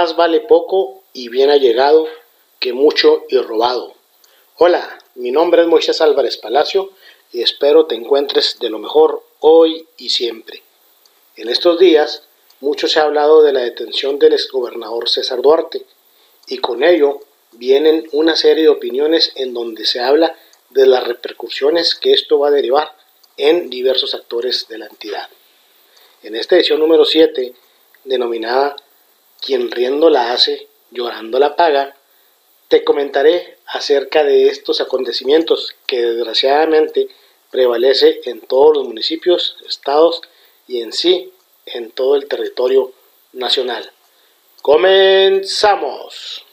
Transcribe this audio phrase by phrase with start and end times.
[0.00, 2.08] Más vale poco y bien allegado
[2.58, 3.92] que mucho y robado.
[4.56, 6.92] Hola, mi nombre es Moisés Álvarez Palacio
[7.34, 10.62] y espero te encuentres de lo mejor hoy y siempre.
[11.36, 12.22] En estos días,
[12.60, 15.84] mucho se ha hablado de la detención del exgobernador César Duarte
[16.46, 17.20] y con ello
[17.52, 20.34] vienen una serie de opiniones en donde se habla
[20.70, 22.96] de las repercusiones que esto va a derivar
[23.36, 25.28] en diversos actores de la entidad.
[26.22, 27.52] En esta edición número 7,
[28.04, 28.76] denominada
[29.40, 31.96] Quien riendo la hace, llorando la paga,
[32.68, 37.08] te comentaré acerca de estos acontecimientos que desgraciadamente
[37.50, 40.20] prevalece en todos los municipios, estados
[40.68, 41.32] y en sí
[41.64, 42.92] en todo el territorio
[43.32, 43.90] nacional.
[44.60, 46.44] Comenzamos.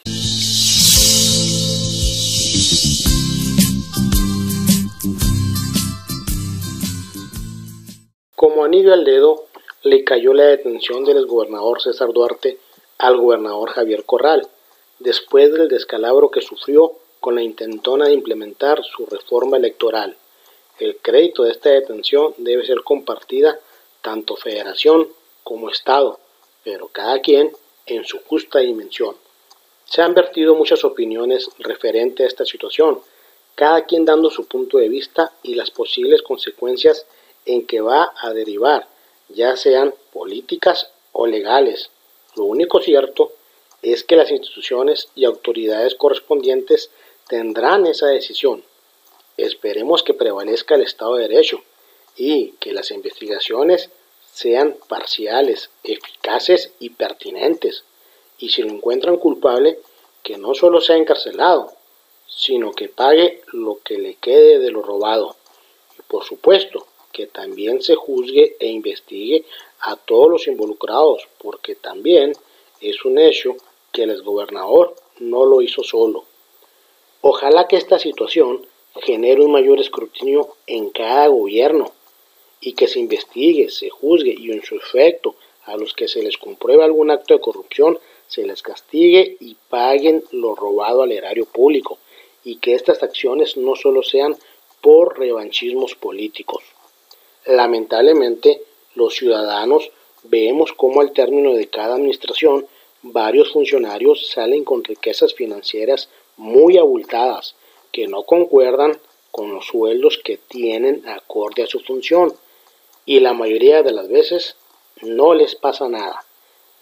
[8.34, 9.44] Como anillo al dedo,
[9.82, 12.58] le cayó la detención del exgobernador César Duarte
[12.98, 14.48] al gobernador Javier Corral,
[14.98, 20.16] después del descalabro que sufrió con la intentona de implementar su reforma electoral.
[20.78, 23.58] El crédito de esta detención debe ser compartida
[24.02, 25.08] tanto federación
[25.42, 26.20] como Estado,
[26.64, 27.52] pero cada quien
[27.86, 29.16] en su justa dimensión.
[29.84, 33.00] Se han vertido muchas opiniones referente a esta situación,
[33.54, 37.06] cada quien dando su punto de vista y las posibles consecuencias
[37.46, 38.86] en que va a derivar,
[39.28, 41.90] ya sean políticas o legales.
[42.38, 43.32] Lo único cierto
[43.82, 46.90] es que las instituciones y autoridades correspondientes
[47.26, 48.62] tendrán esa decisión.
[49.36, 51.62] Esperemos que prevalezca el Estado de Derecho
[52.16, 53.90] y que las investigaciones
[54.32, 57.82] sean parciales, eficaces y pertinentes.
[58.38, 59.80] Y si lo encuentran culpable,
[60.22, 61.72] que no solo sea encarcelado,
[62.28, 65.34] sino que pague lo que le quede de lo robado.
[65.98, 66.86] Y por supuesto,
[67.18, 69.44] que también se juzgue e investigue
[69.80, 72.32] a todos los involucrados, porque también
[72.80, 73.56] es un hecho
[73.90, 76.22] que el exgobernador no lo hizo solo.
[77.20, 78.64] Ojalá que esta situación
[79.02, 81.90] genere un mayor escrutinio en cada gobierno
[82.60, 86.38] y que se investigue, se juzgue y en su efecto a los que se les
[86.38, 87.98] compruebe algún acto de corrupción
[88.28, 91.98] se les castigue y paguen lo robado al erario público
[92.44, 94.36] y que estas acciones no solo sean
[94.80, 96.62] por revanchismos políticos.
[97.48, 98.60] Lamentablemente,
[98.94, 99.90] los ciudadanos
[100.24, 102.66] vemos cómo al término de cada administración
[103.00, 107.54] varios funcionarios salen con riquezas financieras muy abultadas
[107.90, 109.00] que no concuerdan
[109.30, 112.34] con los sueldos que tienen acorde a su función
[113.06, 114.56] y la mayoría de las veces
[115.00, 116.26] no les pasa nada.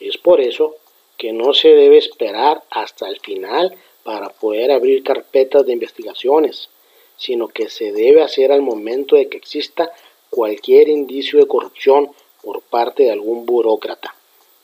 [0.00, 0.74] Es por eso
[1.16, 3.72] que no se debe esperar hasta el final
[4.02, 6.70] para poder abrir carpetas de investigaciones,
[7.16, 9.92] sino que se debe hacer al momento de que exista
[10.36, 12.10] cualquier indicio de corrupción
[12.42, 14.14] por parte de algún burócrata,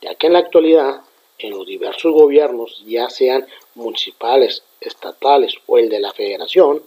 [0.03, 1.01] ya que en la actualidad
[1.39, 6.83] en los diversos gobiernos, ya sean municipales, estatales o el de la federación,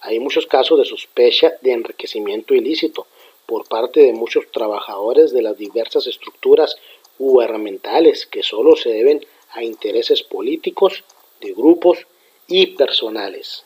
[0.00, 3.08] hay muchos casos de sospecha de enriquecimiento ilícito
[3.46, 6.76] por parte de muchos trabajadores de las diversas estructuras
[7.18, 11.02] gubernamentales que solo se deben a intereses políticos,
[11.40, 12.06] de grupos
[12.46, 13.64] y personales.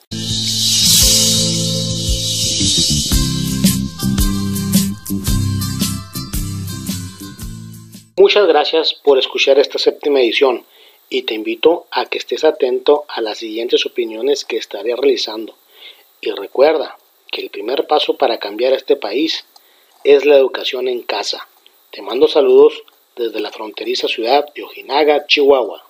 [8.16, 10.64] Muchas gracias por escuchar esta séptima edición
[11.10, 15.56] y te invito a que estés atento a las siguientes opiniones que estaré realizando.
[16.20, 16.96] Y recuerda
[17.32, 19.44] que el primer paso para cambiar este país
[20.04, 21.48] es la educación en casa.
[21.90, 22.84] Te mando saludos
[23.16, 25.84] desde la fronteriza ciudad de Ojinaga, Chihuahua.